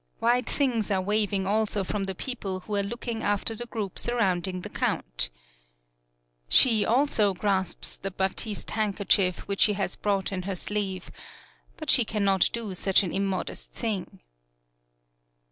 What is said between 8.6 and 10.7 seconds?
handkerchief 66 THE PIER which she has brought in her